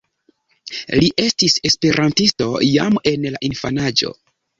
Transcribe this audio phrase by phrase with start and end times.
[0.99, 4.11] Li estis esperantisto jam en la infanaĝo.